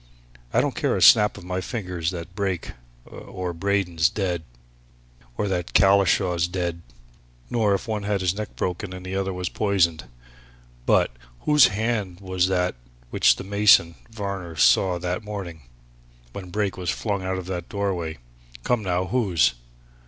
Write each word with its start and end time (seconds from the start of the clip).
I 0.51 0.61
don't 0.61 0.73
care 0.73 0.97
a 0.97 1.01
snap 1.03 1.37
of 1.37 1.43
my 1.43 1.61
fingers 1.61 2.09
that 2.09 2.33
Brake, 2.33 2.71
or 3.05 3.53
Braden's 3.53 4.09
dead, 4.09 4.41
or 5.37 5.47
that 5.47 5.75
Collishaw's 5.75 6.47
dead, 6.47 6.81
nor 7.51 7.75
if 7.75 7.87
one 7.87 8.01
had 8.01 8.21
his 8.21 8.33
neck 8.33 8.55
broken 8.55 8.93
and 8.93 9.05
the 9.05 9.15
other 9.15 9.31
was 9.31 9.47
poisoned, 9.47 10.05
but 10.87 11.11
whose 11.41 11.67
hand 11.67 12.19
was 12.19 12.47
that 12.47 12.73
which 13.11 13.35
the 13.35 13.43
mason, 13.43 13.93
Varner, 14.09 14.55
saw 14.55 14.97
that 14.97 15.23
morning, 15.23 15.69
when 16.33 16.49
Brake 16.49 16.77
was 16.77 16.89
flung 16.89 17.21
out 17.21 17.37
of 17.37 17.45
that 17.45 17.69
doorway? 17.69 18.17
Come, 18.63 18.81
now! 18.81 19.05
whose?" 19.05 19.53